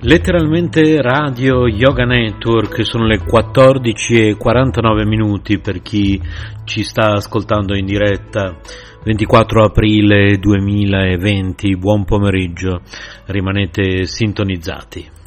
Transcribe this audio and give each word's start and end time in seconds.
Letteralmente 0.00 1.02
Radio 1.02 1.66
Yoga 1.66 2.04
Network 2.04 2.86
sono 2.86 3.04
le 3.04 3.18
14 3.18 4.28
e 4.28 4.36
49 4.36 5.04
minuti 5.04 5.58
per 5.58 5.82
chi 5.82 6.22
ci 6.62 6.84
sta 6.84 7.14
ascoltando 7.14 7.76
in 7.76 7.84
diretta. 7.84 8.56
24 9.02 9.64
aprile 9.64 10.38
2020 10.38 11.76
buon 11.76 12.04
pomeriggio. 12.04 12.80
Rimanete 13.26 14.04
sintonizzati 14.04 15.17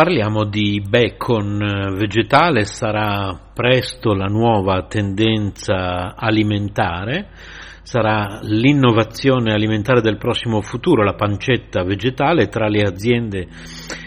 Parliamo 0.00 0.44
di 0.44 0.80
bacon 0.80 1.94
vegetale, 1.94 2.64
sarà 2.64 3.38
presto 3.52 4.14
la 4.14 4.28
nuova 4.28 4.86
tendenza 4.86 6.16
alimentare, 6.16 7.28
sarà 7.82 8.38
l'innovazione 8.40 9.52
alimentare 9.52 10.00
del 10.00 10.16
prossimo 10.16 10.62
futuro, 10.62 11.04
la 11.04 11.12
pancetta 11.12 11.82
vegetale, 11.82 12.48
tra 12.48 12.66
le 12.68 12.80
aziende 12.80 13.46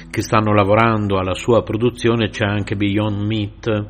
che 0.09 0.23
stanno 0.23 0.51
lavorando 0.51 1.19
alla 1.19 1.35
sua 1.35 1.61
produzione 1.61 2.29
c'è 2.29 2.43
anche 2.43 2.75
Beyond 2.75 3.21
Meat 3.21 3.85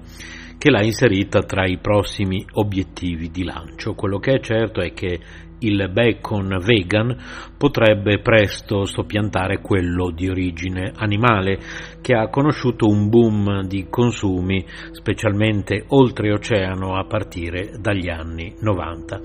che 0.63 0.71
l'ha 0.71 0.81
inserita 0.81 1.41
tra 1.41 1.65
i 1.65 1.77
prossimi 1.77 2.45
obiettivi 2.53 3.29
di 3.29 3.43
lancio. 3.43 3.95
Quello 3.95 4.17
che 4.19 4.35
è 4.35 4.39
certo 4.39 4.79
è 4.79 4.93
che 4.93 5.19
il 5.59 5.89
bacon 5.91 6.57
vegan 6.63 7.13
potrebbe 7.57 8.19
presto 8.19 8.85
soppiantare 8.85 9.59
quello 9.59 10.09
di 10.11 10.29
origine 10.29 10.93
animale, 10.95 11.59
che 11.99 12.13
ha 12.13 12.29
conosciuto 12.29 12.87
un 12.87 13.09
boom 13.09 13.63
di 13.63 13.87
consumi, 13.89 14.65
specialmente 14.91 15.83
oltreoceano 15.85 16.95
a 16.97 17.03
partire 17.03 17.73
dagli 17.81 18.07
anni 18.07 18.55
90. 18.61 19.19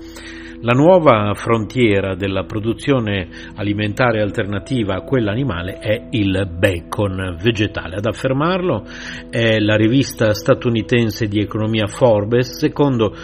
La 0.61 0.73
nuova 0.73 1.33
frontiera 1.35 2.15
della 2.15 2.43
produzione 2.43 3.29
alimentare 3.55 4.21
alternativa 4.21 4.95
a 4.95 5.03
quella 5.03 5.31
animale 5.31 5.77
è 5.77 6.07
il 6.11 6.49
bacon 6.51 7.37
vegetale. 7.41 7.95
Ad 7.95 8.05
affermarlo 8.05 8.83
è 9.29 9.57
la 9.59 9.75
rivista 9.75 10.33
statunitense 10.33 11.27
di 11.27 11.39
economia 11.39 11.87
Forbes, 11.87 12.57
secondo 12.57 13.15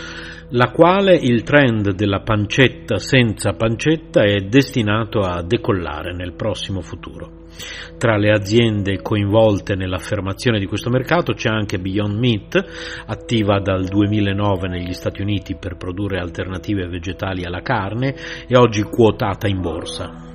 la 0.52 0.72
quale 0.72 1.16
il 1.16 1.44
trend 1.44 1.92
della 1.92 2.22
pancetta 2.22 3.00
senza 3.00 3.52
pancetta 3.52 4.24
è 4.24 4.36
destinato 4.48 5.20
a 5.20 5.44
decollare 5.44 6.16
nel 6.16 6.36
prossimo 6.36 6.80
futuro. 6.80 7.45
Tra 7.98 8.18
le 8.18 8.32
aziende 8.32 9.02
coinvolte 9.02 9.76
nell'affermazione 9.76 10.60
di 10.60 10.66
questo 10.66 10.90
mercato 10.90 11.34
c'è 11.34 11.50
anche 11.50 11.80
Beyond 11.80 12.18
Meat, 12.18 12.66
attiva 13.06 13.60
dal 13.60 13.86
2009 13.86 14.68
negli 14.68 14.94
Stati 14.94 15.22
Uniti 15.22 15.56
per 15.56 15.78
produrre 15.78 16.20
alternative 16.20 16.88
vegetali 16.88 17.46
alla 17.46 17.62
carne 17.62 18.16
e 18.48 18.58
oggi 18.58 18.82
quotata 18.84 19.48
in 19.48 19.62
borsa. 19.62 20.34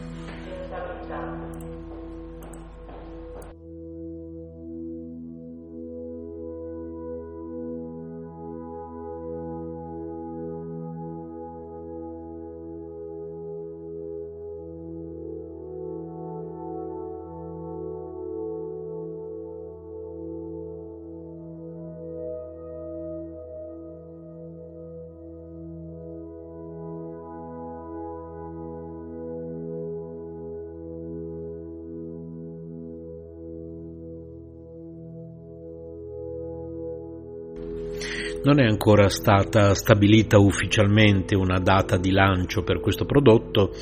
Non 38.43 38.59
è 38.59 38.65
ancora 38.65 39.11
stata 39.11 39.75
stabilita 39.75 40.39
ufficialmente 40.39 41.37
una 41.37 41.59
data 41.59 41.99
di 41.99 42.11
lancio 42.11 42.63
per 42.63 42.81
questo 42.81 43.05
prodotto, 43.05 43.73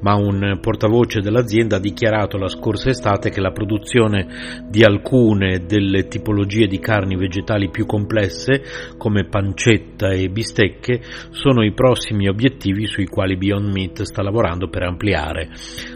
ma 0.00 0.14
un 0.14 0.58
portavoce 0.58 1.20
dell'azienda 1.20 1.76
ha 1.76 1.80
dichiarato 1.80 2.38
la 2.38 2.48
scorsa 2.48 2.88
estate 2.88 3.28
che 3.28 3.42
la 3.42 3.52
produzione 3.52 4.64
di 4.70 4.82
alcune 4.84 5.66
delle 5.66 6.06
tipologie 6.06 6.66
di 6.66 6.78
carni 6.78 7.14
vegetali 7.14 7.68
più 7.68 7.84
complesse, 7.84 8.62
come 8.96 9.28
pancetta 9.28 10.08
e 10.08 10.30
bistecche, 10.30 11.02
sono 11.28 11.62
i 11.62 11.74
prossimi 11.74 12.26
obiettivi 12.26 12.86
sui 12.86 13.06
quali 13.06 13.36
Beyond 13.36 13.70
Meat 13.70 14.02
sta 14.04 14.22
lavorando 14.22 14.70
per 14.70 14.84
ampliare 14.84 15.50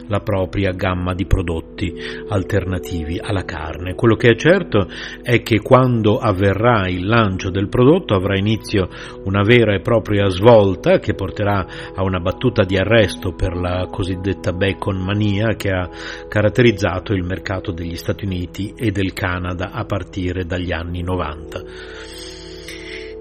la 0.08 0.20
propria 0.20 0.72
gamma 0.72 1.14
di 1.14 1.24
prodotti 1.24 1.69
prodotti 1.80 1.94
alternativi 2.28 3.18
alla 3.18 3.44
carne. 3.44 3.94
Quello 3.94 4.16
che 4.16 4.28
è 4.28 4.36
certo 4.36 4.86
è 5.22 5.40
che 5.42 5.60
quando 5.60 6.18
avverrà 6.18 6.86
il 6.88 7.06
lancio 7.06 7.50
del 7.50 7.68
prodotto 7.68 8.14
avrà 8.14 8.36
inizio 8.36 8.88
una 9.24 9.42
vera 9.42 9.74
e 9.74 9.80
propria 9.80 10.28
svolta 10.28 10.98
che 10.98 11.14
porterà 11.14 11.66
a 11.94 12.02
una 12.02 12.20
battuta 12.20 12.64
di 12.64 12.76
arresto 12.76 13.32
per 13.32 13.56
la 13.56 13.86
cosiddetta 13.90 14.52
bacon 14.52 14.98
mania 14.98 15.54
che 15.54 15.70
ha 15.70 15.88
caratterizzato 16.28 17.14
il 17.14 17.24
mercato 17.24 17.72
degli 17.72 17.96
Stati 17.96 18.24
Uniti 18.24 18.74
e 18.76 18.90
del 18.90 19.12
Canada 19.12 19.70
a 19.70 19.84
partire 19.84 20.44
dagli 20.44 20.72
anni 20.72 21.02
90. 21.02 22.18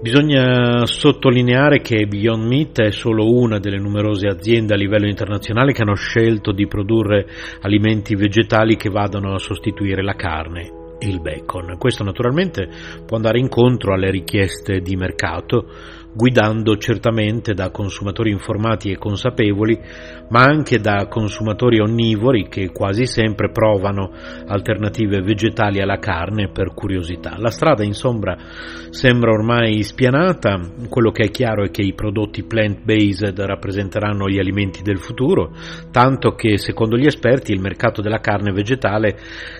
Bisogna 0.02 0.86
sottolineare 0.86 1.82
che 1.82 2.06
Beyond 2.06 2.46
Meat 2.46 2.80
è 2.80 2.90
solo 2.90 3.30
una 3.30 3.58
delle 3.58 3.76
numerose 3.76 4.28
aziende 4.28 4.72
a 4.72 4.76
livello 4.78 5.06
internazionale 5.06 5.72
che 5.72 5.82
hanno 5.82 5.94
scelto 5.94 6.52
di 6.52 6.66
produrre 6.66 7.26
alimenti 7.60 8.14
vegetali 8.14 8.76
che 8.76 8.88
vadano 8.88 9.34
a 9.34 9.38
sostituire 9.38 10.02
la 10.02 10.14
carne 10.14 10.96
e 10.98 11.06
il 11.06 11.20
bacon. 11.20 11.76
Questo 11.76 12.02
naturalmente 12.02 12.66
può 13.04 13.18
andare 13.18 13.40
incontro 13.40 13.92
alle 13.92 14.10
richieste 14.10 14.80
di 14.80 14.96
mercato, 14.96 15.66
guidando 16.12 16.76
certamente 16.76 17.54
da 17.54 17.70
consumatori 17.70 18.30
informati 18.30 18.90
e 18.90 18.98
consapevoli, 18.98 19.78
ma 20.28 20.40
anche 20.40 20.78
da 20.78 21.06
consumatori 21.08 21.80
onnivori 21.80 22.48
che 22.48 22.70
quasi 22.70 23.06
sempre 23.06 23.50
provano 23.50 24.10
alternative 24.46 25.20
vegetali 25.22 25.80
alla 25.80 25.98
carne 25.98 26.50
per 26.50 26.74
curiosità. 26.74 27.36
La 27.38 27.50
strada 27.50 27.84
in 27.84 27.94
sombra 27.94 28.36
sembra 28.90 29.30
ormai 29.30 29.82
spianata, 29.82 30.58
quello 30.88 31.10
che 31.10 31.24
è 31.24 31.30
chiaro 31.30 31.64
è 31.64 31.70
che 31.70 31.82
i 31.82 31.94
prodotti 31.94 32.44
plant-based 32.44 33.38
rappresenteranno 33.38 34.28
gli 34.28 34.38
alimenti 34.38 34.82
del 34.82 34.98
futuro, 34.98 35.52
tanto 35.90 36.34
che 36.34 36.58
secondo 36.58 36.96
gli 36.96 37.06
esperti 37.06 37.52
il 37.52 37.60
mercato 37.60 38.02
della 38.02 38.20
carne 38.20 38.52
vegetale 38.52 39.16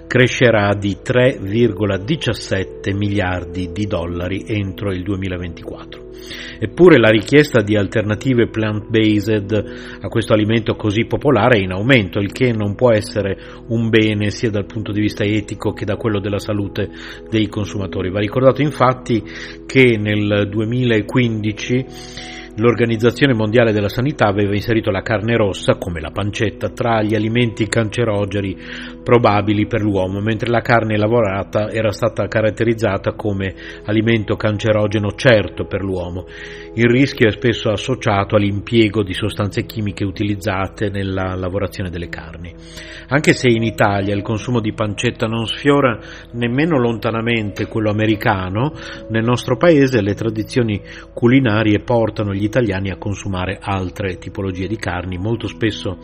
crescerà 0.07 0.75
di 0.75 0.99
3,17 1.03 2.97
miliardi 2.97 3.71
di 3.73 3.87
dollari 3.87 4.45
entro 4.47 4.93
il 4.93 5.03
2024. 5.03 6.10
Eppure 6.59 6.99
la 6.99 7.09
richiesta 7.09 7.63
di 7.63 7.77
alternative 7.77 8.49
plant-based 8.49 9.99
a 10.01 10.09
questo 10.09 10.33
alimento 10.33 10.75
così 10.75 11.05
popolare 11.07 11.59
è 11.59 11.63
in 11.63 11.73
aumento, 11.73 12.19
il 12.19 12.33
che 12.33 12.53
non 12.53 12.75
può 12.75 12.93
essere 12.93 13.39
un 13.69 13.89
bene 13.89 14.31
sia 14.31 14.51
dal 14.51 14.67
punto 14.67 14.93
di 14.93 15.01
vista 15.01 15.25
etico 15.25 15.73
che 15.73 15.85
da 15.85 15.97
quello 15.97 16.21
della 16.21 16.39
salute 16.39 16.91
dei 17.29 17.49
consumatori. 17.49 18.11
Va 18.11 18.21
ricordato 18.21 18.63
infatti 18.63 19.23
che 19.67 19.97
nel 19.99 20.49
2015 20.51 22.39
L'Organizzazione 22.57 23.33
Mondiale 23.33 23.73
della 23.73 23.89
Sanità 23.89 24.27
aveva 24.27 24.55
inserito 24.55 24.91
la 24.91 25.03
carne 25.03 25.37
rossa, 25.37 25.77
come 25.77 26.01
la 26.01 26.11
pancetta, 26.11 26.69
tra 26.71 27.01
gli 27.01 27.15
alimenti 27.15 27.69
cancerogeni 27.69 28.55
probabili 29.03 29.67
per 29.67 29.81
l'uomo, 29.81 30.21
mentre 30.21 30.51
la 30.51 30.61
carne 30.61 30.97
lavorata 30.97 31.71
era 31.71 31.91
stata 31.91 32.27
caratterizzata 32.27 33.13
come 33.13 33.55
alimento 33.85 34.37
cancerogeno 34.37 35.13
certo 35.15 35.65
per 35.65 35.83
l'uomo. 35.83 36.27
Il 36.75 36.89
rischio 36.89 37.29
è 37.29 37.33
spesso 37.33 37.71
associato 37.71 38.37
all'impiego 38.37 39.03
di 39.03 39.13
sostanze 39.13 39.65
chimiche 39.65 40.05
utilizzate 40.05 40.89
nella 40.89 41.35
lavorazione 41.35 41.91
delle 41.91 42.09
carni. 42.09 42.55
Anche 43.09 43.33
se 43.33 43.49
in 43.49 43.65
Italia 43.65 44.15
il 44.15 44.23
consumo 44.23 44.61
di 44.61 44.73
pancetta 44.73 45.27
non 45.27 45.47
sfiora 45.47 45.99
nemmeno 46.33 46.79
lontanamente 46.79 47.67
quello 47.67 47.91
americano, 47.91 48.73
nel 49.09 49.25
nostro 49.25 49.57
paese 49.57 50.01
le 50.01 50.15
tradizioni 50.15 50.81
culinarie 51.13 51.81
portano 51.81 52.33
gli 52.33 52.45
italiani 52.45 52.91
a 52.91 52.99
consumare 52.99 53.59
altre 53.61 54.19
tipologie 54.19 54.69
di 54.69 54.77
carni, 54.77 55.19
molto 55.19 55.49
spesso 55.49 55.99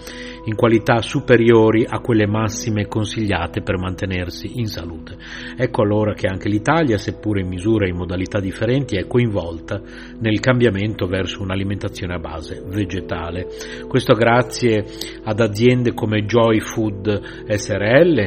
in 0.46 0.56
qualità 0.56 1.00
superiori 1.00 1.87
a 1.88 2.00
quelle 2.00 2.26
massime 2.26 2.87
consigliate 2.96 3.60
per 3.60 3.76
mantenersi 3.76 4.58
in 4.58 4.69
salute. 4.69 5.19
Ecco 5.54 5.82
allora 5.82 6.14
che 6.14 6.28
anche 6.28 6.48
l'Italia, 6.48 6.96
seppure 6.96 7.43
in 7.43 7.48
misura 7.48 7.84
e 7.84 7.90
in 7.90 7.96
modalità 7.96 8.40
differenti, 8.40 8.96
è 8.96 9.06
coinvolta 9.06 9.82
nel 10.19 10.40
cambiamento 10.40 11.06
verso 11.06 11.43
un'alimentazione 11.43 12.14
a 12.14 12.19
base 12.19 12.62
vegetale. 12.66 13.48
Questo 13.87 14.14
grazie 14.14 14.82
ad 15.25 15.40
aziende 15.40 15.93
come 15.93 16.25
Joy 16.25 16.60
Food 16.60 17.44
SRL, 17.48 18.19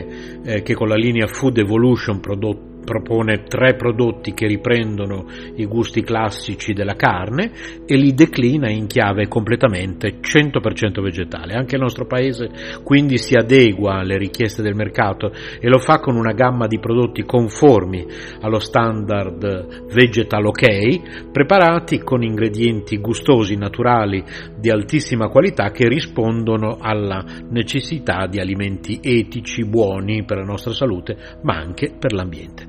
eh, 0.44 0.62
che 0.62 0.75
con 0.75 0.88
la 0.88 0.95
linea 0.95 1.25
Food 1.25 1.57
Evolution 1.57 2.19
prodotto 2.19 2.69
propone 2.84 3.44
tre 3.44 3.76
prodotti 3.76 4.34
che 4.34 4.48
riprendono 4.48 5.26
i 5.56 5.66
gusti 5.66 6.02
classici 6.02 6.74
della 6.74 6.96
carne 6.96 7.52
e 7.86 7.96
li 7.96 8.14
declina 8.14 8.70
in 8.70 8.88
chiave 8.88 9.28
completamente 9.28 10.20
100% 10.20 11.02
vegetale. 11.02 11.54
Anche 11.54 11.76
il 11.76 11.81
nostro 11.81 12.06
paese 12.06 12.50
quindi 12.84 13.18
si 13.18 13.36
adegua 13.36 14.00
alle 14.00 14.18
richieste 14.18 14.62
del 14.62 14.76
mercato 14.76 15.31
e 15.60 15.68
lo 15.70 15.78
fa 15.78 16.00
con 16.00 16.16
una 16.16 16.34
gamma 16.34 16.68
di 16.68 16.80
prodotti 16.80 17.24
conformi 17.24 18.06
allo 18.42 18.60
standard 18.60 19.94
vegetal 19.94 20.46
ok, 20.46 21.32
preparati 21.32 22.00
con 22.00 22.24
ingredienti 22.24 22.98
gustosi, 22.98 23.56
naturali, 23.56 24.24
di 24.58 24.70
altissima 24.70 25.28
qualità 25.28 25.72
che 25.72 25.88
rispondono 25.88 26.78
alla 26.80 27.24
necessità 27.50 28.28
di 28.28 28.40
alimenti 28.40 29.00
etici, 29.02 29.66
buoni 29.66 30.24
per 30.24 30.38
la 30.38 30.44
nostra 30.44 30.74
salute, 30.74 31.18
ma 31.44 31.56
anche 31.56 31.94
per 31.98 32.14
l'ambiente. 32.14 32.68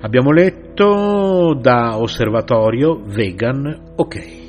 Abbiamo 0.00 0.32
letto 0.32 1.54
da 1.54 1.98
Osservatorio 1.98 3.00
Vegan 3.04 3.94
OK. 3.96 4.41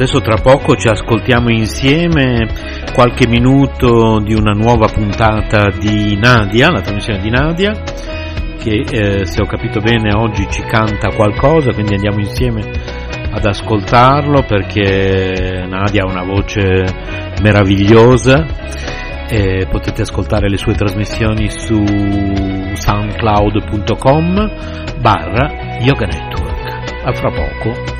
Adesso 0.00 0.22
tra 0.22 0.36
poco 0.36 0.76
ci 0.76 0.88
ascoltiamo 0.88 1.50
insieme 1.50 2.48
qualche 2.94 3.28
minuto 3.28 4.18
di 4.20 4.32
una 4.32 4.52
nuova 4.52 4.86
puntata 4.86 5.68
di 5.78 6.16
Nadia, 6.16 6.70
la 6.70 6.80
trasmissione 6.80 7.20
di 7.20 7.28
Nadia, 7.28 7.82
che 8.56 8.82
eh, 8.90 9.26
se 9.26 9.42
ho 9.42 9.44
capito 9.44 9.80
bene 9.80 10.14
oggi 10.16 10.48
ci 10.48 10.62
canta 10.62 11.10
qualcosa, 11.10 11.74
quindi 11.74 11.96
andiamo 11.96 12.18
insieme 12.18 12.62
ad 13.30 13.44
ascoltarlo 13.44 14.42
perché 14.44 15.66
Nadia 15.68 16.04
ha 16.04 16.10
una 16.10 16.24
voce 16.24 16.86
meravigliosa 17.42 18.46
potete 19.68 20.00
ascoltare 20.00 20.48
le 20.48 20.56
sue 20.56 20.72
trasmissioni 20.72 21.50
su 21.50 21.84
soundcloud.com 22.72 24.50
barra 24.98 25.76
yoga 25.82 26.06
network. 26.06 27.02
A 27.04 27.12
fra 27.12 27.30
poco. 27.30 27.99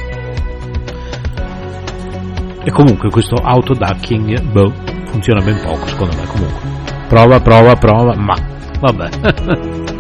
E 2.63 2.71
comunque 2.71 3.11
questo 3.11 3.37
autoducking, 3.37 4.41
boh, 4.43 4.73
funziona 5.07 5.41
ben 5.41 5.61
poco 5.63 5.87
secondo 5.87 6.17
me 6.17 6.27
comunque. 6.27 6.69
Prova, 7.09 7.41
prova, 7.41 7.77
prova, 7.77 8.15
ma 8.15 8.37
vabbè. 8.81 9.99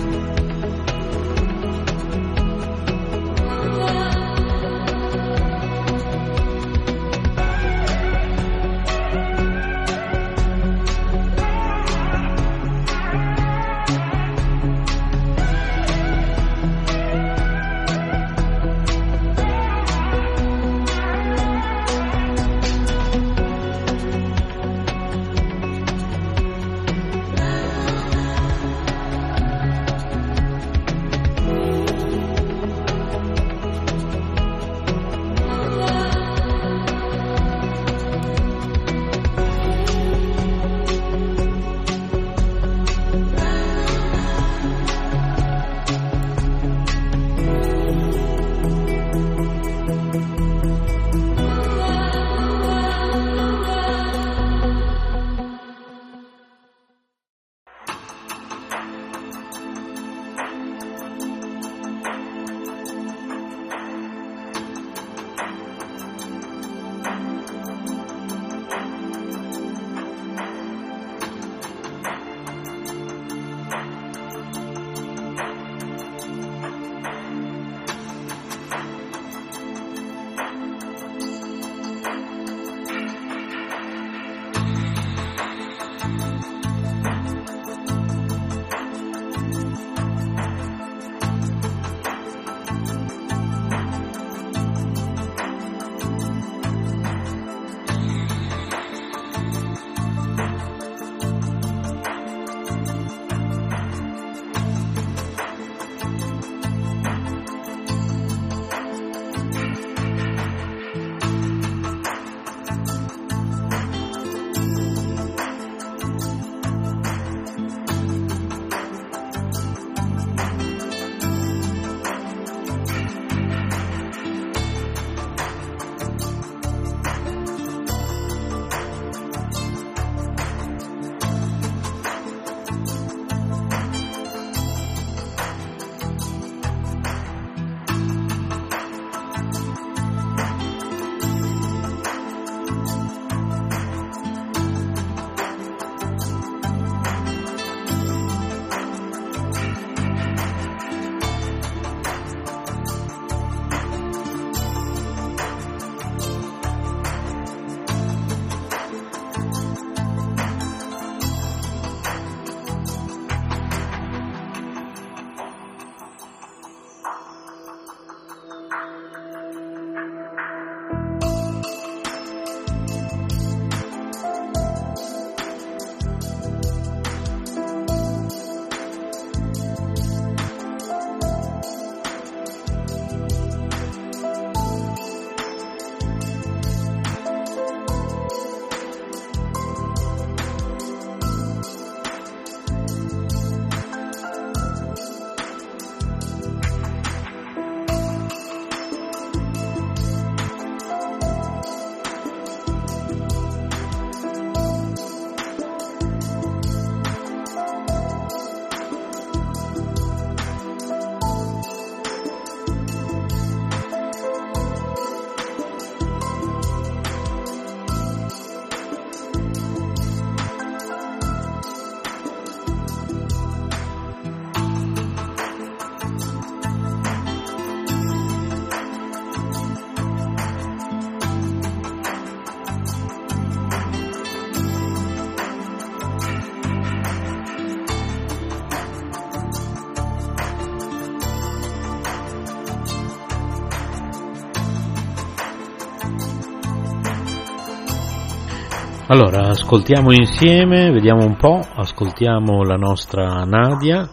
Allora, 249.11 249.49
ascoltiamo 249.49 250.13
insieme, 250.13 250.93
vediamo 250.93 251.25
un 251.25 251.37
po', 251.37 251.59
ascoltiamo 251.59 252.63
la 252.63 252.77
nostra 252.77 253.43
Nadia 253.45 254.09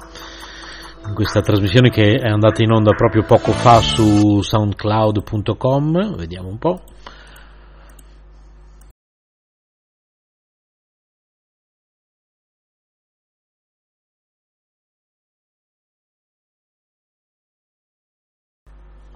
in 1.06 1.14
questa 1.14 1.42
trasmissione 1.42 1.92
che 1.92 2.16
è 2.16 2.28
andata 2.28 2.64
in 2.64 2.72
onda 2.72 2.94
proprio 2.94 3.24
poco 3.24 3.52
fa 3.52 3.80
su 3.80 4.42
soundcloud.com, 4.42 6.16
vediamo 6.16 6.50
un 6.50 6.58
po'. 6.58 6.82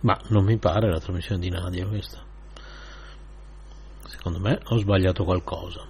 Ma 0.01 0.15
non 0.27 0.43
mi 0.43 0.57
pare 0.59 0.91
la 0.91 0.99
trasmissione 0.99 1.41
di 1.41 1.49
Nadia 1.49 1.87
questa. 1.87 2.30
Secondo 4.07 4.39
me 4.39 4.59
ho 4.63 4.77
sbagliato 4.77 5.23
qualcosa. 5.23 5.85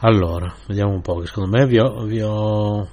Allora, 0.00 0.54
vediamo 0.66 0.92
un 0.92 1.00
po', 1.00 1.18
che 1.20 1.26
secondo 1.26 1.56
me 1.56 1.66
vi 1.66 1.78
ho, 1.78 2.02
vi 2.04 2.20
ho... 2.20 2.88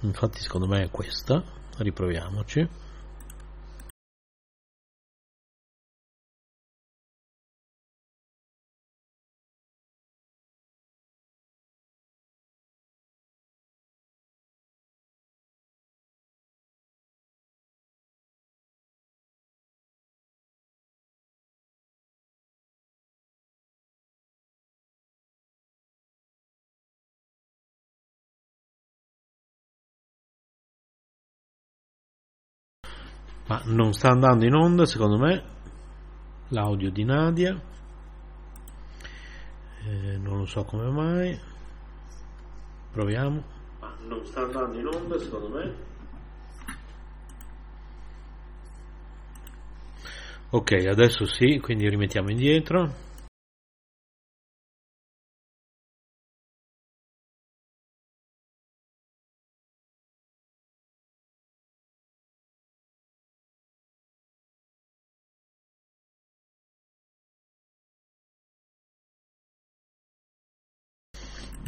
Infatti 0.00 0.40
secondo 0.40 0.66
me 0.66 0.84
è 0.84 0.90
questa, 0.90 1.42
riproviamoci. 1.78 2.68
Ma 33.46 33.62
non 33.64 33.92
sta 33.92 34.08
andando 34.08 34.44
in 34.44 34.54
onda 34.54 34.84
secondo 34.86 35.18
me 35.18 35.44
l'audio 36.48 36.90
di 36.90 37.04
Nadia. 37.04 37.60
Eh, 39.84 40.18
non 40.18 40.38
lo 40.38 40.46
so 40.46 40.64
come 40.64 40.90
mai. 40.90 41.38
Proviamo. 42.92 43.44
Ma 43.80 43.96
non 44.06 44.24
sta 44.24 44.42
andando 44.42 44.78
in 44.78 44.86
onda 44.86 45.18
secondo 45.18 45.48
me. 45.48 45.84
Ok 50.50 50.72
adesso 50.88 51.26
sì 51.26 51.58
quindi 51.58 51.88
rimettiamo 51.88 52.30
indietro 52.30 53.05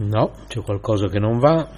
No, 0.01 0.31
c'è 0.47 0.61
qualcosa 0.63 1.09
che 1.09 1.19
non 1.19 1.39
va. 1.39 1.69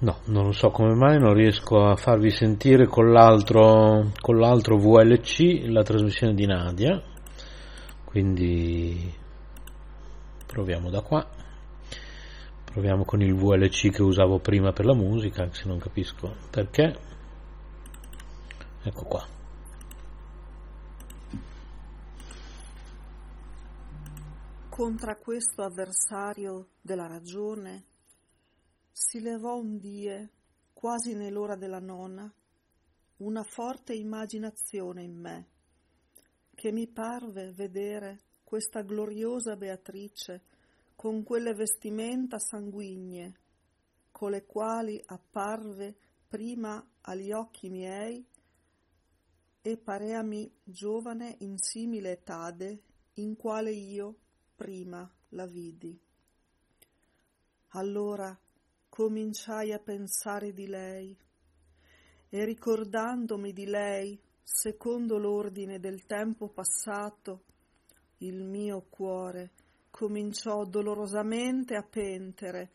No, 0.00 0.18
non 0.26 0.52
so 0.52 0.68
come 0.68 0.94
mai 0.94 1.18
non 1.18 1.32
riesco 1.32 1.86
a 1.86 1.96
farvi 1.96 2.30
sentire 2.30 2.86
con 2.86 3.10
l'altro, 3.10 4.10
con 4.20 4.38
l'altro 4.38 4.76
VLC 4.76 5.64
la 5.66 5.82
trasmissione 5.82 6.34
di 6.34 6.44
Nadia. 6.44 7.02
Quindi 8.04 9.14
proviamo 10.46 10.90
da 10.90 11.00
qua. 11.00 11.26
Proviamo 12.64 13.04
con 13.04 13.22
il 13.22 13.34
VLC 13.34 13.90
che 13.90 14.02
usavo 14.02 14.40
prima 14.40 14.72
per 14.72 14.84
la 14.84 14.94
musica, 14.94 15.48
se 15.52 15.66
non 15.68 15.78
capisco 15.78 16.34
perché. 16.50 16.94
Ecco 18.82 19.04
qua. 19.04 19.33
Contra 24.74 25.14
questo 25.14 25.62
avversario 25.62 26.70
della 26.80 27.06
ragione? 27.06 27.84
Si 28.90 29.20
levò 29.20 29.56
un 29.56 29.78
die, 29.78 30.32
quasi 30.72 31.14
nell'ora 31.14 31.54
della 31.54 31.78
nona, 31.78 32.28
una 33.18 33.44
forte 33.44 33.94
immaginazione 33.94 35.04
in 35.04 35.14
me, 35.14 35.48
che 36.56 36.72
mi 36.72 36.88
parve 36.88 37.52
vedere 37.52 38.22
questa 38.42 38.82
gloriosa 38.82 39.54
Beatrice 39.54 40.42
con 40.96 41.22
quelle 41.22 41.54
vestimenta 41.54 42.40
sanguigne, 42.40 43.38
con 44.10 44.32
le 44.32 44.44
quali 44.44 45.00
apparve 45.06 45.94
prima 46.26 46.84
agli 47.02 47.30
occhi 47.30 47.70
miei 47.70 48.26
e 49.62 49.76
pareami 49.76 50.52
giovane 50.64 51.36
in 51.42 51.58
simile 51.58 52.10
etade 52.10 52.82
in 53.18 53.36
quale 53.36 53.70
io 53.70 54.16
prima 54.54 55.08
la 55.30 55.46
vidi. 55.46 55.98
Allora 57.70 58.38
cominciai 58.88 59.72
a 59.72 59.78
pensare 59.78 60.52
di 60.52 60.66
lei 60.66 61.16
e 62.28 62.44
ricordandomi 62.44 63.52
di 63.52 63.66
lei, 63.66 64.20
secondo 64.42 65.18
l'ordine 65.18 65.80
del 65.80 66.04
tempo 66.06 66.48
passato, 66.48 67.42
il 68.18 68.44
mio 68.44 68.86
cuore 68.88 69.50
cominciò 69.90 70.64
dolorosamente 70.64 71.74
a 71.76 71.82
pentere 71.82 72.70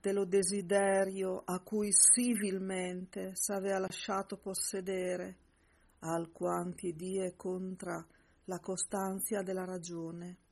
dello 0.00 0.24
desiderio 0.24 1.42
a 1.44 1.60
cui 1.60 1.90
civilmente 1.92 3.32
s'avea 3.34 3.78
lasciato 3.78 4.36
possedere, 4.36 5.36
alquanti 6.00 6.94
die 6.94 7.34
contra 7.36 8.04
la 8.44 8.60
costanzia 8.60 9.42
della 9.42 9.64
ragione 9.64 10.44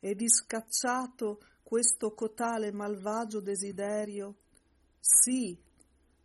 e 0.00 0.14
discacciato 0.14 1.40
questo 1.62 2.12
cotale 2.14 2.72
malvagio 2.72 3.40
desiderio, 3.40 4.36
sì, 4.98 5.56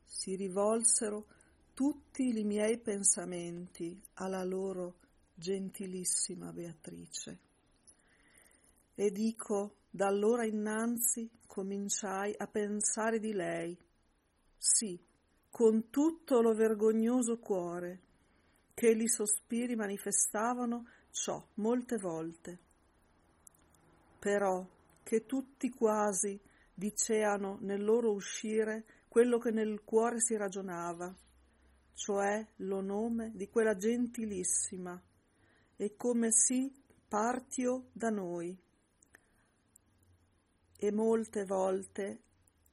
si 0.03 0.36
rivolsero 0.36 1.25
tutti 1.73 2.27
i 2.27 2.43
miei 2.43 2.77
pensamenti 2.77 3.99
alla 4.15 4.43
loro 4.43 4.95
gentilissima 5.33 6.51
Beatrice. 6.53 7.39
E 8.95 9.12
dico, 9.12 9.77
da 9.89 10.07
allora 10.07 10.45
innanzi 10.45 11.29
cominciai 11.47 12.33
a 12.38 12.47
pensare 12.47 13.19
di 13.19 13.33
lei, 13.33 13.75
sì, 14.57 14.99
con 15.49 15.89
tutto 15.89 16.41
lo 16.41 16.53
vergognoso 16.53 17.38
cuore, 17.38 18.01
che 18.73 18.93
li 18.93 19.07
sospiri 19.07 19.75
manifestavano 19.75 20.88
ciò 21.12 21.43
molte 21.55 21.97
volte 21.97 22.62
però 24.23 24.65
che 25.03 25.25
tutti 25.25 25.69
quasi 25.69 26.39
diceano 26.73 27.57
nel 27.59 27.83
loro 27.83 28.13
uscire 28.13 28.86
quello 29.09 29.38
che 29.38 29.51
nel 29.51 29.83
cuore 29.83 30.21
si 30.21 30.38
ragionava, 30.38 31.13
cioè 31.93 32.47
lo 32.59 32.79
nome 32.79 33.33
di 33.36 33.49
quella 33.49 33.75
gentilissima, 33.75 34.97
e 35.75 35.95
come 35.97 36.29
si 36.31 36.71
partio 37.05 37.89
da 37.91 38.09
noi. 38.12 38.57
E 40.77 40.91
molte 40.93 41.43
volte 41.43 42.21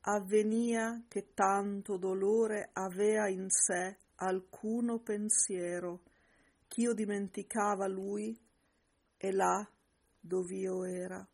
avvenia 0.03 1.03
che 1.09 1.35
tanto 1.35 1.97
dolore 1.97 2.71
avea 2.75 3.27
in 3.27 3.51
sé 3.51 3.99
alcuno 4.15 5.01
pensiero, 5.01 6.03
ch'io 6.69 6.95
dimenticava 6.95 7.89
lui 7.89 8.41
e 9.17 9.33
là 9.33 9.69
dov'io 10.21 10.85
era. 10.85 11.27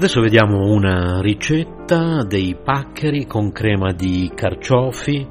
Adesso 0.00 0.22
vediamo 0.22 0.72
una 0.72 1.20
ricetta 1.20 2.24
dei 2.24 2.56
paccheri 2.56 3.26
con 3.26 3.52
crema 3.52 3.92
di 3.92 4.32
carciofi, 4.34 5.28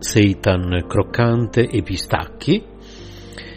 seitan 0.00 0.86
croccante 0.88 1.68
e 1.68 1.82
pistacchi. 1.82 2.60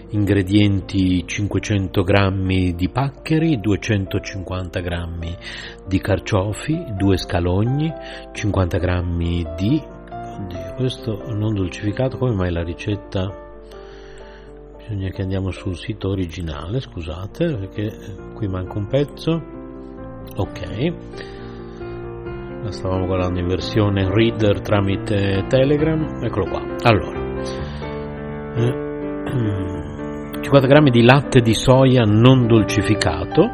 Ingredienti 0.10 1.26
500 1.26 2.04
g 2.04 2.74
di 2.76 2.90
paccheri, 2.90 3.60
250 3.60 4.82
g 4.82 5.38
di 5.88 6.00
carciofi, 6.00 6.94
2 6.96 7.18
scalogni, 7.18 7.92
50 8.32 8.78
g 8.78 9.56
di... 9.56 9.82
Oddio, 9.82 10.74
questo 10.76 11.24
non 11.34 11.56
dolcificato, 11.56 12.20
come 12.20 12.36
mai 12.36 12.52
la 12.52 12.62
ricetta? 12.62 13.28
Bisogna 14.78 15.10
che 15.10 15.24
andiamo 15.24 15.50
sul 15.50 15.76
sito 15.76 16.10
originale, 16.10 16.80
scusate, 16.80 17.56
perché 17.56 17.92
qui 18.36 18.48
manca 18.48 18.78
un 18.78 18.86
pezzo 18.86 19.60
ok. 20.36 20.94
La 22.64 22.72
stavamo 22.72 23.06
guardando 23.06 23.40
in 23.40 23.48
versione 23.48 24.08
reader 24.10 24.62
tramite 24.62 25.46
telegram. 25.48 26.24
Eccolo 26.24 26.46
qua. 26.46 26.62
Allora. 26.84 27.30
50 30.42 30.68
grammi 30.68 30.90
di 30.90 31.04
latte 31.04 31.40
di 31.40 31.54
soia 31.54 32.04
non 32.04 32.46
dolcificato 32.46 33.50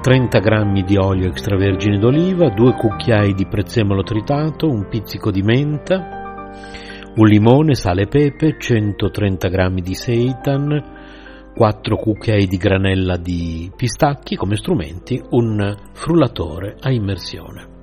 30 0.00 0.38
g 0.38 0.84
di 0.84 0.96
olio 0.96 1.28
extravergine 1.28 1.98
d'oliva 1.98 2.50
2 2.50 2.72
cucchiai 2.74 3.34
di 3.34 3.48
prezzemolo 3.48 4.04
tritato 4.04 4.68
un 4.68 4.86
pizzico 4.88 5.32
di 5.32 5.42
menta 5.42 6.16
un 7.16 7.26
limone, 7.26 7.74
sale 7.74 8.02
e 8.02 8.06
pepe 8.06 8.56
130 8.58 9.48
g 9.48 9.80
di 9.80 9.94
seitan 9.94 10.95
4 11.56 11.96
cucchiai 11.96 12.46
di 12.46 12.58
granella 12.58 13.16
di 13.16 13.72
pistacchi 13.74 14.36
come 14.36 14.56
strumenti, 14.56 15.18
un 15.30 15.74
frullatore 15.94 16.76
a 16.78 16.92
immersione. 16.92 17.75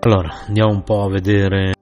Allora, 0.00 0.32
andiamo 0.46 0.70
un 0.70 0.84
po' 0.84 1.02
a 1.02 1.08
vedere 1.08 1.74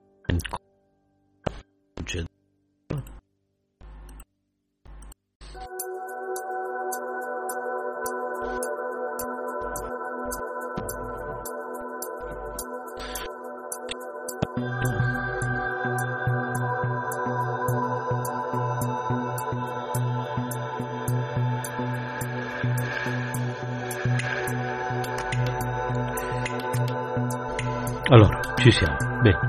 ci 28.67 28.71
siamo, 28.71 28.97
bene. 29.21 29.39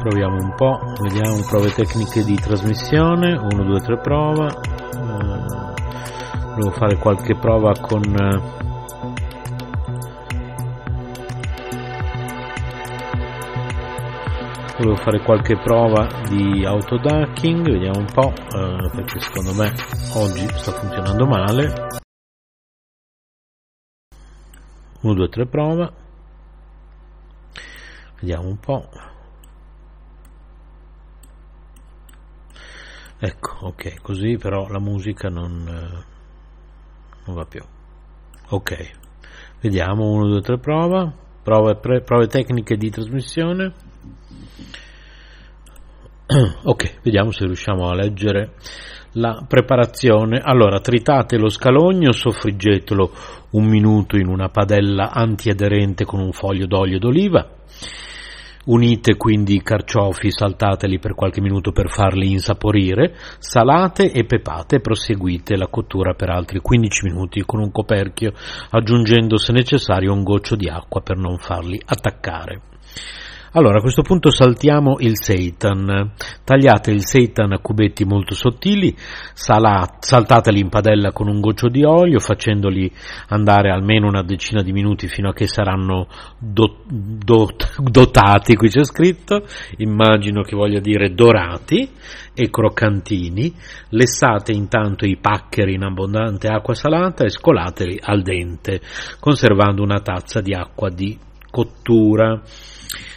Proviamo 0.00 0.36
un 0.36 0.54
po', 0.54 0.78
vediamo 1.00 1.42
prove 1.48 1.72
tecniche 1.72 2.22
di 2.24 2.34
trasmissione, 2.34 3.32
1, 3.34 3.64
2, 3.64 3.80
3 3.80 3.98
prova. 3.98 4.46
Uh, 4.46 5.74
volevo 6.48 6.70
fare 6.72 6.96
qualche 6.96 7.34
prova 7.36 7.72
con... 7.80 8.02
Uh, 8.02 8.58
volevo 14.76 14.96
fare 14.96 15.20
qualche 15.20 15.56
prova 15.56 16.06
di 16.28 16.64
autoducking, 16.64 17.70
vediamo 17.70 17.98
un 17.98 18.08
po', 18.12 18.28
uh, 18.28 18.90
perché 18.94 19.20
secondo 19.20 19.54
me 19.54 19.72
oggi 20.16 20.46
sta 20.58 20.72
funzionando 20.72 21.26
male. 21.26 21.88
1, 25.00 25.14
2, 25.14 25.28
3 25.28 25.46
prova. 25.46 26.08
Vediamo 28.20 28.48
un 28.48 28.58
po'. 28.58 28.86
Ecco, 33.18 33.66
ok, 33.66 34.00
così 34.02 34.36
però 34.36 34.68
la 34.68 34.78
musica 34.78 35.28
non, 35.28 35.66
eh, 35.66 36.04
non 37.24 37.34
va 37.34 37.44
più. 37.46 37.62
Ok, 38.50 38.90
vediamo 39.60 40.10
1, 40.10 40.28
2, 40.28 40.40
3 40.42 40.58
prova, 40.58 41.12
prove, 41.42 41.76
pre, 41.76 42.02
prove 42.02 42.26
tecniche 42.26 42.76
di 42.76 42.90
trasmissione. 42.90 43.72
Ok, 46.62 47.00
vediamo 47.02 47.32
se 47.32 47.44
riusciamo 47.44 47.88
a 47.88 47.94
leggere 47.94 48.52
la 49.14 49.44
preparazione. 49.48 50.40
Allora, 50.40 50.78
tritate 50.78 51.36
lo 51.38 51.48
scalogno, 51.48 52.12
soffriggetelo 52.12 53.12
un 53.50 53.64
minuto 53.64 54.16
in 54.16 54.28
una 54.28 54.48
padella 54.48 55.10
antiaderente 55.10 56.04
con 56.04 56.20
un 56.20 56.30
foglio 56.30 56.66
d'olio 56.66 57.00
d'oliva 57.00 57.58
Unite 58.66 59.16
quindi 59.16 59.54
i 59.54 59.62
carciofi, 59.62 60.30
saltateli 60.30 60.98
per 60.98 61.14
qualche 61.14 61.40
minuto 61.40 61.72
per 61.72 61.88
farli 61.88 62.30
insaporire, 62.30 63.14
salate 63.38 64.12
e 64.12 64.24
pepate 64.24 64.76
e 64.76 64.80
proseguite 64.80 65.56
la 65.56 65.68
cottura 65.68 66.12
per 66.12 66.28
altri 66.28 66.60
15 66.60 67.06
minuti 67.06 67.42
con 67.46 67.60
un 67.60 67.72
coperchio, 67.72 68.32
aggiungendo 68.70 69.38
se 69.38 69.52
necessario 69.52 70.12
un 70.12 70.22
goccio 70.22 70.56
di 70.56 70.68
acqua 70.68 71.00
per 71.00 71.16
non 71.16 71.38
farli 71.38 71.80
attaccare. 71.82 72.60
Allora, 73.52 73.78
a 73.78 73.80
questo 73.80 74.02
punto 74.02 74.30
saltiamo 74.30 74.98
il 75.00 75.18
seitan. 75.20 76.12
Tagliate 76.44 76.92
il 76.92 77.04
seitan 77.04 77.50
a 77.50 77.58
cubetti 77.58 78.04
molto 78.04 78.32
sottili, 78.32 78.94
saltateli 79.34 80.60
in 80.60 80.68
padella 80.68 81.10
con 81.10 81.26
un 81.26 81.40
goccio 81.40 81.68
di 81.68 81.82
olio, 81.82 82.20
facendoli 82.20 82.88
andare 83.30 83.72
almeno 83.72 84.06
una 84.06 84.22
decina 84.22 84.62
di 84.62 84.70
minuti 84.70 85.08
fino 85.08 85.30
a 85.30 85.32
che 85.32 85.48
saranno 85.48 86.06
dot, 86.38 86.84
dot, 86.86 87.80
dotati, 87.82 88.54
qui 88.54 88.68
c'è 88.68 88.84
scritto, 88.84 89.44
immagino 89.78 90.42
che 90.42 90.54
voglia 90.54 90.78
dire 90.78 91.12
dorati 91.12 91.90
e 92.32 92.50
croccantini. 92.50 93.52
Lessate 93.88 94.52
intanto 94.52 95.06
i 95.06 95.16
paccheri 95.16 95.74
in 95.74 95.82
abbondante 95.82 96.46
acqua 96.46 96.74
salata 96.74 97.24
e 97.24 97.30
scolateli 97.30 97.98
al 98.00 98.22
dente, 98.22 98.80
conservando 99.18 99.82
una 99.82 99.98
tazza 99.98 100.40
di 100.40 100.54
acqua 100.54 100.88
di 100.88 101.18
cottura. 101.50 102.40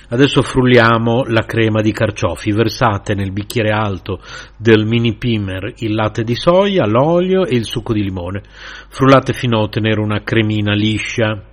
Adesso 0.10 0.44
frulliamo 0.44 1.24
la 1.28 1.44
crema 1.46 1.82
di 1.82 1.92
carciofi, 1.92 2.52
versate 2.52 3.16
nel 3.16 3.32
bicchiere 3.32 3.72
alto 3.72 4.20
del 4.58 4.86
mini 4.86 5.16
pimer 5.16 5.74
il 5.78 5.96
latte 5.96 6.24
di 6.24 6.36
soia, 6.36 6.86
l'olio 6.86 7.46
e 7.46 7.56
il 7.56 7.66
succo 7.66 7.94
di 7.94 8.04
limone. 8.04 8.44
Frullate 8.90 9.34
fino 9.34 9.58
a 9.58 9.62
ottenere 9.62 10.02
una 10.02 10.22
cremina 10.22 10.74
liscia. 10.74 11.46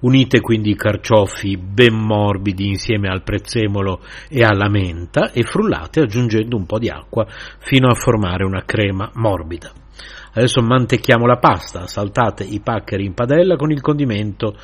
Unite 0.00 0.40
quindi 0.40 0.70
i 0.70 0.76
carciofi 0.76 1.56
ben 1.56 1.94
morbidi 1.94 2.68
insieme 2.68 3.08
al 3.08 3.22
prezzemolo 3.22 4.02
e 4.28 4.44
alla 4.44 4.68
menta 4.68 5.32
e 5.32 5.42
frullate 5.42 6.00
aggiungendo 6.00 6.56
un 6.56 6.66
po' 6.66 6.78
di 6.78 6.90
acqua 6.90 7.26
fino 7.60 7.88
a 7.88 7.94
formare 7.94 8.44
una 8.44 8.64
crema 8.64 9.10
morbida. 9.14 9.72
Adesso 10.34 10.60
mantecchiamo 10.62 11.26
la 11.26 11.38
pasta, 11.38 11.86
saltate 11.86 12.44
i 12.44 12.60
paccheri 12.60 13.06
in 13.06 13.14
padella 13.14 13.56
con 13.56 13.70
il 13.70 13.80
condimento 13.80 14.56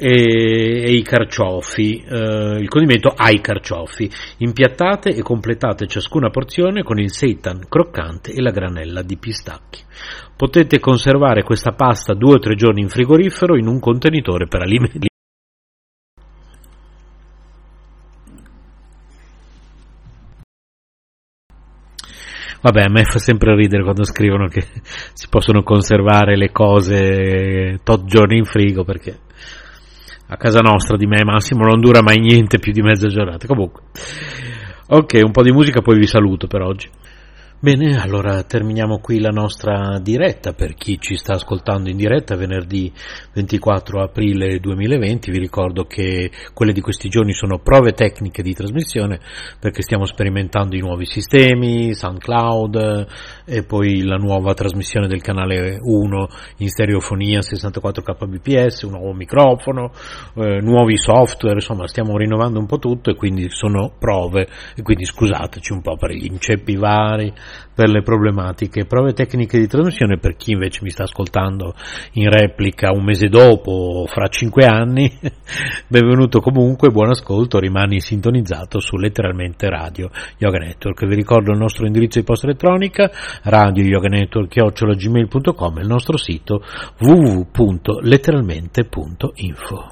e, 0.00 0.82
e 0.82 0.92
i 0.94 1.02
carciofi, 1.02 2.02
eh, 2.02 2.56
il 2.58 2.68
condimento 2.68 3.12
ai 3.14 3.40
carciofi. 3.40 4.10
Impiattate 4.38 5.10
e 5.10 5.20
completate 5.20 5.86
ciascuna 5.86 6.30
porzione 6.30 6.82
con 6.82 6.98
il 6.98 7.12
seitan 7.12 7.66
croccante 7.68 8.32
e 8.32 8.40
la 8.40 8.50
granella 8.50 9.02
di 9.02 9.18
pistacchi. 9.18 9.82
Potete 10.34 10.80
conservare 10.80 11.42
questa 11.42 11.72
pasta 11.72 12.14
due 12.14 12.36
o 12.36 12.38
tre 12.38 12.54
giorni 12.54 12.80
in 12.80 12.88
frigorifero 12.88 13.58
in 13.58 13.66
un 13.66 13.78
contenitore 13.78 14.48
per 14.48 14.62
alimenti. 14.62 15.08
Vabbè, 22.62 22.82
a 22.82 22.90
me 22.90 23.04
fa 23.04 23.18
sempre 23.18 23.54
ridere 23.54 23.82
quando 23.82 24.04
scrivono 24.04 24.46
che 24.46 24.62
si 25.14 25.28
possono 25.28 25.62
conservare 25.62 26.36
le 26.36 26.50
cose 26.52 27.80
tot 27.82 28.04
giorni 28.04 28.36
in 28.36 28.44
frigo 28.44 28.84
perché 28.84 29.28
a 30.32 30.36
casa 30.36 30.60
nostra 30.60 30.96
di 30.96 31.06
me 31.06 31.24
Massimo 31.24 31.64
non 31.64 31.80
dura 31.80 32.02
mai 32.02 32.18
niente 32.18 32.58
più 32.60 32.72
di 32.72 32.82
mezza 32.82 33.08
giornata. 33.08 33.48
Comunque, 33.48 33.82
ok, 34.86 35.20
un 35.24 35.32
po' 35.32 35.42
di 35.42 35.50
musica, 35.50 35.82
poi 35.82 35.98
vi 35.98 36.06
saluto 36.06 36.46
per 36.46 36.62
oggi. 36.62 36.88
Bene, 37.62 38.00
allora 38.00 38.42
terminiamo 38.42 39.00
qui 39.00 39.20
la 39.20 39.28
nostra 39.28 39.98
diretta 40.00 40.54
per 40.54 40.72
chi 40.72 40.98
ci 40.98 41.14
sta 41.16 41.34
ascoltando 41.34 41.90
in 41.90 41.98
diretta 41.98 42.34
venerdì 42.34 42.90
24 43.34 44.02
aprile 44.02 44.58
2020. 44.58 45.30
Vi 45.30 45.38
ricordo 45.38 45.84
che 45.84 46.30
quelle 46.54 46.72
di 46.72 46.80
questi 46.80 47.10
giorni 47.10 47.34
sono 47.34 47.58
prove 47.58 47.92
tecniche 47.92 48.42
di 48.42 48.54
trasmissione 48.54 49.20
perché 49.58 49.82
stiamo 49.82 50.06
sperimentando 50.06 50.74
i 50.74 50.80
nuovi 50.80 51.04
sistemi, 51.04 51.92
SoundCloud 51.92 53.06
e 53.44 53.62
poi 53.64 54.04
la 54.04 54.16
nuova 54.16 54.54
trasmissione 54.54 55.06
del 55.06 55.20
canale 55.20 55.76
1 55.82 56.28
in 56.60 56.68
stereofonia 56.70 57.42
64 57.42 58.02
kbps, 58.02 58.84
un 58.84 58.92
nuovo 58.92 59.12
microfono, 59.12 59.92
eh, 60.36 60.60
nuovi 60.62 60.96
software, 60.96 61.56
insomma 61.56 61.86
stiamo 61.88 62.16
rinnovando 62.16 62.58
un 62.58 62.64
po' 62.64 62.78
tutto 62.78 63.10
e 63.10 63.16
quindi 63.16 63.50
sono 63.50 63.92
prove 63.98 64.48
e 64.74 64.80
quindi 64.80 65.04
scusateci 65.04 65.72
un 65.74 65.82
po' 65.82 65.98
per 65.98 66.12
gli 66.12 66.24
inceppi 66.24 66.76
vari 66.76 67.30
per 67.74 67.88
le 67.88 68.02
problematiche. 68.02 68.84
Prove 68.84 69.12
tecniche 69.12 69.58
di 69.58 69.66
trasmissione 69.66 70.18
per 70.18 70.36
chi 70.36 70.52
invece 70.52 70.80
mi 70.82 70.90
sta 70.90 71.02
ascoltando 71.04 71.74
in 72.12 72.30
replica 72.30 72.92
un 72.92 73.04
mese 73.04 73.28
dopo, 73.28 74.06
fra 74.08 74.28
cinque 74.28 74.66
anni. 74.66 75.10
Benvenuto 75.86 76.40
comunque, 76.40 76.90
buon 76.90 77.10
ascolto, 77.10 77.58
rimani 77.58 78.00
sintonizzato 78.00 78.80
su 78.80 78.96
letteralmente 78.96 79.68
Radio 79.68 80.10
Yoga 80.38 80.58
Network. 80.58 81.06
Vi 81.06 81.14
ricordo 81.14 81.52
il 81.52 81.58
nostro 81.58 81.86
indirizzo 81.86 82.18
di 82.18 82.24
posta 82.24 82.46
elettronica 82.46 83.10
radio 83.42 83.84
yoga 83.84 84.08
network 84.08 84.56
il 85.80 85.86
nostro 85.86 86.16
sito 86.16 86.62
www.letteralmente.info. 86.98 89.88